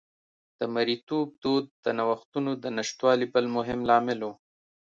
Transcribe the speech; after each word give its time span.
د 0.59 0.61
مریتوب 0.75 1.27
دود 1.43 1.65
د 1.85 1.87
نوښتونو 1.97 2.51
د 2.63 2.65
نشتوالي 2.77 3.27
بل 3.33 3.45
مهم 3.57 3.79
لامل 3.89 4.19
و 4.23 4.29